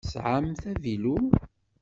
[0.05, 1.15] Tesɛamt avilu?